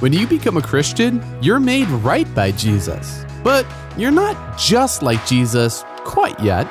When 0.00 0.12
you 0.12 0.28
become 0.28 0.56
a 0.56 0.62
Christian, 0.62 1.20
you're 1.42 1.58
made 1.58 1.88
right 1.88 2.32
by 2.32 2.52
Jesus. 2.52 3.24
But 3.42 3.66
you're 3.96 4.12
not 4.12 4.56
just 4.56 5.02
like 5.02 5.26
Jesus 5.26 5.82
quite 6.04 6.38
yet. 6.38 6.68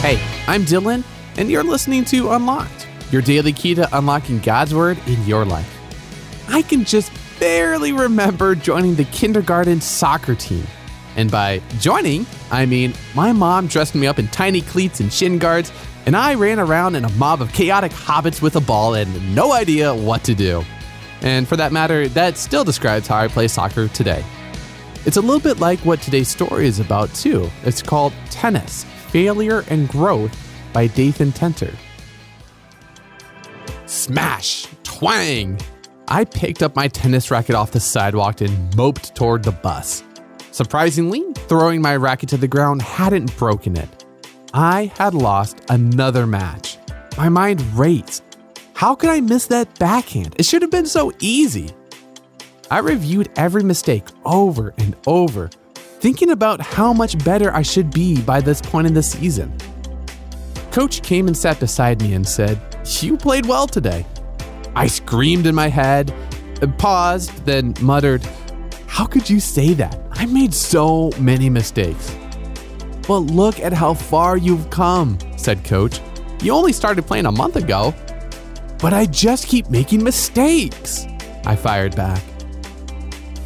Hey, 0.00 0.18
I'm 0.46 0.62
Dylan, 0.62 1.04
and 1.36 1.50
you're 1.50 1.62
listening 1.62 2.06
to 2.06 2.30
Unlocked, 2.30 2.88
your 3.12 3.20
daily 3.20 3.52
key 3.52 3.74
to 3.74 3.86
unlocking 3.94 4.38
God's 4.38 4.74
Word 4.74 4.96
in 5.06 5.22
your 5.26 5.44
life. 5.44 5.70
I 6.48 6.62
can 6.62 6.86
just 6.86 7.12
barely 7.38 7.92
remember 7.92 8.54
joining 8.54 8.94
the 8.94 9.04
kindergarten 9.04 9.82
soccer 9.82 10.34
team. 10.34 10.66
And 11.16 11.30
by 11.30 11.60
joining, 11.78 12.26
I 12.50 12.66
mean 12.66 12.94
my 13.14 13.32
mom 13.32 13.66
dressed 13.66 13.94
me 13.94 14.06
up 14.06 14.18
in 14.18 14.28
tiny 14.28 14.60
cleats 14.60 15.00
and 15.00 15.12
shin 15.12 15.38
guards, 15.38 15.72
and 16.06 16.16
I 16.16 16.34
ran 16.34 16.58
around 16.58 16.96
in 16.96 17.04
a 17.04 17.10
mob 17.10 17.40
of 17.40 17.52
chaotic 17.52 17.92
hobbits 17.92 18.42
with 18.42 18.56
a 18.56 18.60
ball 18.60 18.94
and 18.94 19.34
no 19.34 19.52
idea 19.52 19.94
what 19.94 20.24
to 20.24 20.34
do. 20.34 20.64
And 21.22 21.48
for 21.48 21.56
that 21.56 21.72
matter, 21.72 22.08
that 22.08 22.36
still 22.36 22.64
describes 22.64 23.06
how 23.06 23.18
I 23.18 23.28
play 23.28 23.48
soccer 23.48 23.88
today. 23.88 24.22
It's 25.06 25.16
a 25.16 25.20
little 25.20 25.40
bit 25.40 25.58
like 25.58 25.78
what 25.80 26.00
today's 26.00 26.28
story 26.28 26.66
is 26.66 26.80
about, 26.80 27.12
too. 27.14 27.50
It's 27.62 27.82
called 27.82 28.12
Tennis 28.30 28.84
Failure 29.08 29.64
and 29.68 29.88
Growth 29.88 30.36
by 30.72 30.86
Dathan 30.86 31.32
Tenter. 31.32 31.74
Smash! 33.86 34.66
Twang! 34.82 35.58
I 36.08 36.24
picked 36.24 36.62
up 36.62 36.76
my 36.76 36.88
tennis 36.88 37.30
racket 37.30 37.54
off 37.54 37.70
the 37.70 37.80
sidewalk 37.80 38.40
and 38.40 38.76
moped 38.76 39.14
toward 39.14 39.42
the 39.42 39.52
bus. 39.52 40.02
Surprisingly, 40.54 41.20
throwing 41.48 41.82
my 41.82 41.96
racket 41.96 42.28
to 42.28 42.36
the 42.36 42.46
ground 42.46 42.80
hadn't 42.80 43.36
broken 43.36 43.76
it. 43.76 44.04
I 44.52 44.92
had 44.96 45.12
lost 45.12 45.60
another 45.68 46.28
match. 46.28 46.78
My 47.18 47.28
mind 47.28 47.60
raced. 47.76 48.22
How 48.72 48.94
could 48.94 49.10
I 49.10 49.20
miss 49.20 49.48
that 49.48 49.76
backhand? 49.80 50.36
It 50.38 50.46
should 50.46 50.62
have 50.62 50.70
been 50.70 50.86
so 50.86 51.10
easy. 51.18 51.70
I 52.70 52.78
reviewed 52.78 53.32
every 53.34 53.64
mistake 53.64 54.04
over 54.24 54.72
and 54.78 54.94
over, 55.08 55.50
thinking 55.74 56.30
about 56.30 56.60
how 56.60 56.92
much 56.92 57.18
better 57.24 57.52
I 57.52 57.62
should 57.62 57.90
be 57.90 58.22
by 58.22 58.40
this 58.40 58.60
point 58.60 58.86
in 58.86 58.94
the 58.94 59.02
season. 59.02 59.52
Coach 60.70 61.02
came 61.02 61.26
and 61.26 61.36
sat 61.36 61.58
beside 61.58 62.00
me 62.00 62.14
and 62.14 62.28
said, 62.28 62.60
You 63.00 63.16
played 63.16 63.46
well 63.46 63.66
today. 63.66 64.06
I 64.76 64.86
screamed 64.86 65.48
in 65.48 65.54
my 65.56 65.66
head, 65.66 66.14
paused, 66.78 67.44
then 67.44 67.74
muttered, 67.80 68.24
How 68.86 69.04
could 69.04 69.28
you 69.28 69.40
say 69.40 69.74
that? 69.74 70.03
I 70.24 70.26
made 70.26 70.54
so 70.54 71.10
many 71.20 71.50
mistakes. 71.50 72.16
But 73.06 73.18
look 73.18 73.60
at 73.60 73.74
how 73.74 73.92
far 73.92 74.38
you've 74.38 74.70
come, 74.70 75.18
said 75.36 75.62
Coach. 75.64 76.00
You 76.42 76.54
only 76.54 76.72
started 76.72 77.06
playing 77.06 77.26
a 77.26 77.30
month 77.30 77.56
ago. 77.56 77.92
But 78.80 78.94
I 78.94 79.04
just 79.04 79.46
keep 79.46 79.68
making 79.68 80.02
mistakes, 80.02 81.06
I 81.44 81.56
fired 81.56 81.94
back. 81.94 82.22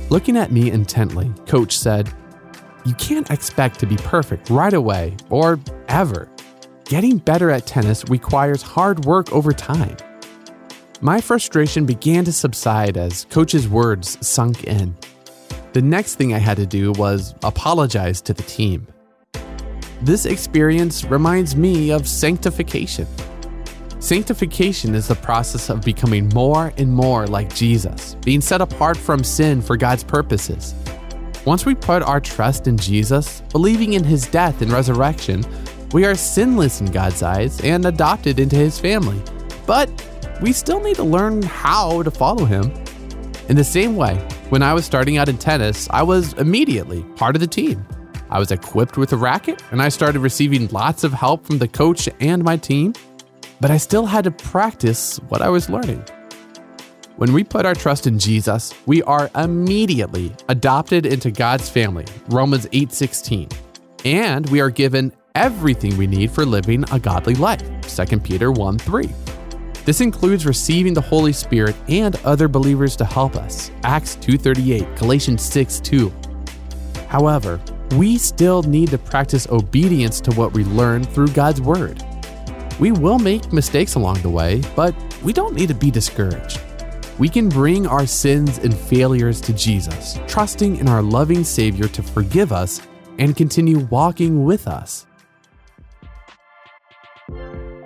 Looking 0.09 0.37
at 0.37 0.53
me 0.53 0.71
intently, 0.71 1.33
Coach 1.49 1.77
said, 1.77 2.15
You 2.87 2.95
can't 2.95 3.29
expect 3.29 3.81
to 3.81 3.87
be 3.87 3.97
perfect 3.97 4.49
right 4.49 4.73
away 4.73 5.17
or 5.31 5.59
ever. 5.89 6.29
Getting 6.85 7.19
better 7.19 7.51
at 7.51 7.67
tennis 7.67 8.09
requires 8.09 8.63
hard 8.63 9.05
work 9.05 9.33
over 9.33 9.53
time. 9.53 9.97
My 11.01 11.21
frustration 11.21 11.87
began 11.87 12.25
to 12.27 12.33
subside 12.33 12.97
as 12.97 13.25
Coach's 13.31 13.67
words 13.67 14.17
sunk 14.25 14.63
in. 14.63 14.97
The 15.75 15.83
next 15.83 16.15
thing 16.15 16.33
I 16.33 16.39
had 16.39 16.57
to 16.57 16.67
do 16.67 16.93
was 16.93 17.35
apologize 17.43 18.23
to 18.23 18.33
the 18.33 18.43
team. 18.43 18.87
This 20.01 20.25
experience 20.25 21.05
reminds 21.05 21.57
me 21.57 21.91
of 21.91 22.09
sanctification. 22.09 23.07
Sanctification 23.99 24.95
is 24.95 25.09
the 25.09 25.17
process 25.17 25.69
of 25.69 25.83
becoming 25.83 26.31
more 26.31 26.73
and 26.79 26.91
more 26.91 27.27
like 27.27 27.55
Jesus, 27.55 28.15
being 28.25 28.41
set 28.41 28.63
apart 28.63 28.97
from 28.97 29.23
sin 29.23 29.61
for 29.61 29.77
God's 29.77 30.05
purposes. 30.05 30.75
Once 31.45 31.67
we 31.67 31.75
put 31.75 32.03
our 32.03 32.21
trust 32.21 32.67
in 32.67 32.79
Jesus, 32.79 33.43
believing 33.51 33.93
in 33.93 34.05
his 34.05 34.27
death 34.27 34.63
and 34.63 34.73
resurrection, 34.73 35.45
we 35.93 36.07
are 36.07 36.15
sinless 36.15 36.81
in 36.81 36.87
God's 36.87 37.23
eyes 37.23 37.61
and 37.61 37.85
adopted 37.85 38.39
into 38.39 38.57
his 38.57 38.79
family. 38.79 39.21
But 39.67 39.91
we 40.41 40.53
still 40.53 40.81
need 40.81 40.97
to 40.97 41.05
learn 41.05 41.43
how 41.43 42.03
to 42.05 42.11
follow 42.11 42.47
him. 42.47 42.73
In 43.49 43.57
the 43.57 43.65
same 43.65 43.97
way, 43.97 44.27
when 44.51 44.63
I 44.63 44.73
was 44.73 44.87
starting 44.87 45.19
out 45.19 45.29
in 45.29 45.37
tennis, 45.37 45.89
I 45.91 46.03
was 46.03 46.33
immediately 46.35 47.03
part 47.17 47.37
of 47.37 47.41
the 47.41 47.47
team. 47.47 47.87
I 48.31 48.39
was 48.39 48.51
equipped 48.51 48.97
with 48.97 49.13
a 49.13 49.17
racket 49.17 49.63
and 49.71 49.83
I 49.83 49.91
started 49.91 50.21
receiving 50.21 50.69
lots 50.69 51.05
of 51.05 51.13
help 51.13 51.47
from 51.47 51.59
the 51.59 51.69
coach 51.69 52.09
and 52.21 52.43
my 52.43 52.57
team, 52.57 52.95
but 53.61 53.71
I 53.71 53.77
still 53.77 54.07
had 54.07 54.25
to 54.25 54.31
practice 54.31 55.19
what 55.29 55.43
I 55.43 55.51
was 55.51 55.69
learning. 55.69 56.03
When 57.17 57.33
we 57.33 57.45
put 57.45 57.67
our 57.67 57.75
trust 57.75 58.07
in 58.07 58.19
Jesus, 58.19 58.73
we 58.87 59.03
are 59.03 59.31
immediately 59.35 60.35
adopted 60.49 61.05
into 61.05 61.31
God's 61.31 61.69
family, 61.69 62.07
Romans 62.29 62.67
8:16. 62.73 63.49
And 64.05 64.49
we 64.51 64.61
are 64.61 64.71
given 64.71 65.13
everything 65.35 65.97
we 65.99 66.07
need 66.07 66.31
for 66.31 66.47
living 66.47 66.85
a 66.93 66.99
godly 66.99 67.35
life, 67.35 67.63
2 67.87 68.23
Peter 68.23 68.51
1:3. 68.53 69.28
This 69.89 70.03
includes 70.03 70.45
receiving 70.45 70.93
the 70.93 71.01
Holy 71.01 71.33
Spirit 71.33 71.75
and 71.89 72.15
other 72.23 72.47
believers 72.47 72.95
to 72.97 73.07
help 73.07 73.37
us. 73.37 73.71
Acts 73.85 74.17
2:38, 74.17 74.87
Galatians 74.99 75.41
6:2. 75.41 76.13
However, 77.09 77.59
we 77.97 78.19
still 78.19 78.63
need 78.63 78.91
to 78.91 78.99
practice 78.99 79.47
obedience 79.49 80.21
to 80.21 80.31
what 80.33 80.53
we 80.53 80.65
learn 80.65 81.05
through 81.05 81.29
God's 81.29 81.63
word. 81.63 82.05
We 82.79 82.93
will 82.93 83.19
make 83.19 83.51
mistakes 83.51 83.95
along 83.95 84.21
the 84.21 84.29
way, 84.29 84.61
but 84.77 84.95
we 85.25 85.33
don't 85.33 85.55
need 85.55 85.69
to 85.69 85.75
be 85.75 85.91
discouraged. 85.91 86.61
We 87.19 87.31
can 87.31 87.49
bring 87.49 87.87
our 87.87 88.05
sins 88.05 88.61
and 88.63 88.75
failures 88.75 89.41
to 89.41 89.55
Jesus, 89.55 90.19
trusting 90.27 90.77
in 90.77 90.87
our 90.87 91.01
loving 91.01 91.45
Savior 91.45 91.89
to 91.89 92.03
forgive 92.03 92.53
us 92.53 92.83
and 93.19 93.35
continue 93.35 93.89
walking 93.89 94.45
with 94.45 94.69
us. 94.69 95.07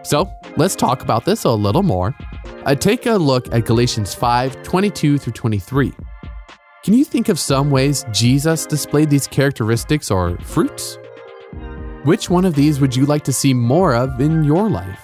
So 0.03 0.29
let's 0.57 0.77
talk 0.77 1.03
about 1.03 1.25
this 1.25 1.45
a 1.45 1.51
little 1.51 1.83
more. 1.83 2.15
Uh, 2.65 2.75
take 2.75 3.07
a 3.07 3.13
look 3.13 3.53
at 3.53 3.65
Galatians 3.65 4.15
5 4.15 4.63
22 4.63 5.19
through 5.19 5.33
23. 5.33 5.93
Can 6.85 6.95
you 6.95 7.05
think 7.05 7.29
of 7.29 7.39
some 7.39 7.71
ways 7.71 8.05
Jesus 8.13 8.67
displayed 8.67 9.09
these 9.09 9.27
characteristics 9.27 10.11
or 10.11 10.37
fruits? 10.39 10.99
Which 12.05 12.29
one 12.29 12.45
of 12.45 12.57
these 12.57 12.81
would 12.81 12.97
you 12.97 13.07
like 13.07 13.23
to 13.25 13.33
see 13.33 13.55
more 13.55 13.95
of 13.95 14.21
in 14.21 14.43
your 14.43 14.69
life? 14.69 15.01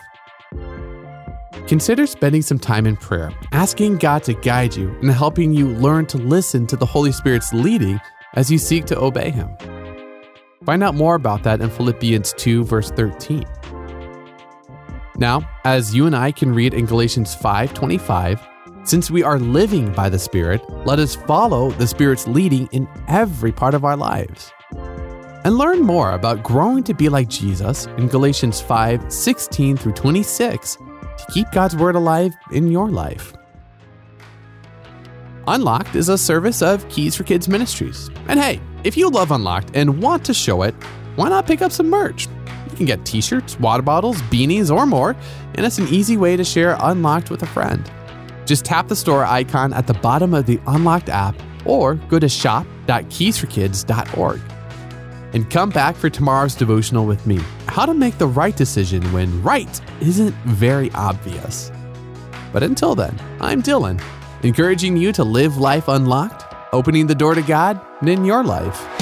Consider 1.68 2.06
spending 2.06 2.42
some 2.42 2.58
time 2.58 2.86
in 2.86 2.96
prayer, 2.96 3.30
asking 3.52 3.98
God 3.98 4.24
to 4.24 4.34
guide 4.34 4.74
you 4.74 4.88
and 5.02 5.10
helping 5.10 5.52
you 5.52 5.68
learn 5.68 6.06
to 6.06 6.16
listen 6.16 6.66
to 6.66 6.76
the 6.76 6.86
Holy 6.86 7.12
Spirit's 7.12 7.52
leading 7.52 8.00
as 8.34 8.50
you 8.50 8.58
seek 8.58 8.86
to 8.86 8.98
obey 8.98 9.30
Him. 9.30 9.48
Find 10.64 10.82
out 10.82 10.94
more 10.94 11.14
about 11.14 11.44
that 11.44 11.60
in 11.60 11.70
Philippians 11.70 12.32
2, 12.38 12.64
verse 12.64 12.90
13. 12.90 13.44
Now, 15.18 15.48
as 15.64 15.92
you 15.92 16.06
and 16.06 16.14
I 16.14 16.30
can 16.30 16.54
read 16.54 16.74
in 16.74 16.86
Galatians 16.86 17.34
5:25, 17.34 18.40
since 18.84 19.10
we 19.10 19.24
are 19.24 19.38
living 19.38 19.92
by 19.92 20.08
the 20.08 20.18
Spirit, 20.18 20.62
let 20.86 21.00
us 21.00 21.16
follow 21.16 21.72
the 21.72 21.88
Spirit's 21.88 22.28
leading 22.28 22.68
in 22.70 22.88
every 23.08 23.50
part 23.50 23.74
of 23.74 23.84
our 23.84 23.96
lives. 23.96 24.52
And 25.44 25.58
learn 25.58 25.80
more 25.80 26.12
about 26.12 26.44
growing 26.44 26.84
to 26.84 26.94
be 26.94 27.08
like 27.08 27.28
Jesus 27.28 27.86
in 27.96 28.06
Galatians 28.06 28.60
5:16 28.60 29.76
through 29.76 29.92
26 29.92 30.76
to 30.76 31.32
keep 31.32 31.50
God's 31.50 31.74
word 31.74 31.96
alive 31.96 32.32
in 32.52 32.68
your 32.68 32.88
life. 32.88 33.34
Unlocked 35.48 35.96
is 35.96 36.08
a 36.08 36.18
service 36.18 36.62
of 36.62 36.88
Keys 36.88 37.16
for 37.16 37.24
Kids 37.24 37.48
Ministries. 37.48 38.08
And 38.28 38.38
hey, 38.38 38.60
if 38.84 38.96
you 38.96 39.08
love 39.10 39.32
Unlocked 39.32 39.70
and 39.74 40.00
want 40.00 40.24
to 40.26 40.34
show 40.34 40.62
it, 40.62 40.74
why 41.16 41.28
not 41.28 41.46
pick 41.46 41.62
up 41.62 41.72
some 41.72 41.90
merch? 41.90 42.28
Can 42.78 42.86
get 42.86 43.04
t 43.04 43.20
shirts, 43.20 43.58
water 43.58 43.82
bottles, 43.82 44.22
beanies, 44.22 44.74
or 44.74 44.86
more, 44.86 45.14
and 45.56 45.66
it's 45.66 45.78
an 45.78 45.88
easy 45.88 46.16
way 46.16 46.36
to 46.36 46.44
share 46.44 46.76
Unlocked 46.78 47.28
with 47.28 47.42
a 47.42 47.46
friend. 47.46 47.90
Just 48.46 48.64
tap 48.64 48.86
the 48.86 48.94
store 48.94 49.24
icon 49.24 49.72
at 49.72 49.88
the 49.88 49.94
bottom 49.94 50.32
of 50.32 50.46
the 50.46 50.60
Unlocked 50.68 51.08
app 51.08 51.34
or 51.64 51.96
go 51.96 52.20
to 52.20 52.28
shop.keysforkids.org. 52.28 54.40
And 55.32 55.50
come 55.50 55.70
back 55.70 55.96
for 55.96 56.08
tomorrow's 56.08 56.54
devotional 56.54 57.04
with 57.04 57.26
me 57.26 57.40
how 57.66 57.84
to 57.84 57.94
make 57.94 58.16
the 58.18 58.28
right 58.28 58.56
decision 58.56 59.02
when 59.12 59.42
right 59.42 59.80
isn't 60.00 60.36
very 60.46 60.92
obvious. 60.92 61.72
But 62.52 62.62
until 62.62 62.94
then, 62.94 63.18
I'm 63.40 63.60
Dylan, 63.60 64.00
encouraging 64.44 64.96
you 64.96 65.10
to 65.14 65.24
live 65.24 65.56
life 65.56 65.88
unlocked, 65.88 66.44
opening 66.72 67.08
the 67.08 67.16
door 67.16 67.34
to 67.34 67.42
God 67.42 67.80
in 68.06 68.24
your 68.24 68.44
life. 68.44 68.97